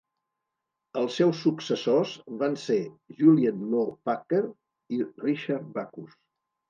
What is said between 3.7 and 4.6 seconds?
Law Packer